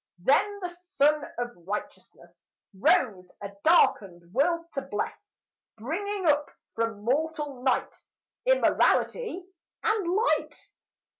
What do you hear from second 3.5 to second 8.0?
darkened world to bless, Bringing up from mortal night,